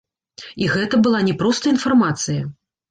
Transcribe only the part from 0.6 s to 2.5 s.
І гэта была не проста інфармацыя.